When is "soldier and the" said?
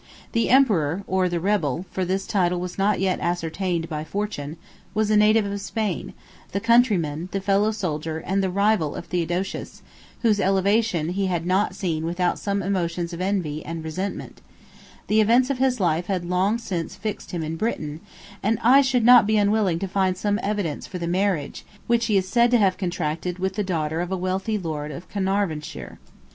7.69-8.49